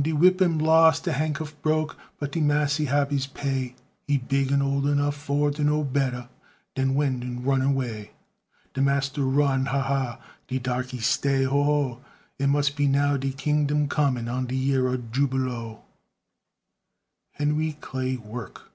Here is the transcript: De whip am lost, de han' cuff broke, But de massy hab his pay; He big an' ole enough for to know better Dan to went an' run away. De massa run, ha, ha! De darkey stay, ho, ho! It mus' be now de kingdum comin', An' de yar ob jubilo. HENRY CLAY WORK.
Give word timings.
De 0.00 0.14
whip 0.14 0.40
am 0.40 0.58
lost, 0.58 1.04
de 1.04 1.12
han' 1.12 1.34
cuff 1.34 1.54
broke, 1.60 1.94
But 2.18 2.32
de 2.32 2.40
massy 2.40 2.86
hab 2.86 3.10
his 3.10 3.26
pay; 3.26 3.74
He 4.06 4.16
big 4.16 4.50
an' 4.50 4.62
ole 4.62 4.86
enough 4.88 5.14
for 5.14 5.50
to 5.50 5.62
know 5.62 5.84
better 5.84 6.30
Dan 6.74 6.86
to 6.86 6.92
went 6.94 7.22
an' 7.22 7.42
run 7.44 7.60
away. 7.60 8.12
De 8.72 8.80
massa 8.80 9.22
run, 9.22 9.66
ha, 9.66 9.82
ha! 9.82 10.20
De 10.46 10.58
darkey 10.58 11.02
stay, 11.02 11.44
ho, 11.44 11.64
ho! 11.64 12.00
It 12.38 12.46
mus' 12.46 12.70
be 12.70 12.86
now 12.88 13.18
de 13.18 13.30
kingdum 13.30 13.88
comin', 13.90 14.26
An' 14.26 14.46
de 14.46 14.56
yar 14.56 14.88
ob 14.88 15.12
jubilo. 15.12 15.82
HENRY 17.32 17.74
CLAY 17.82 18.16
WORK. 18.16 18.70